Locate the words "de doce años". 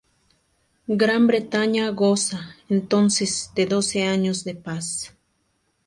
3.53-4.43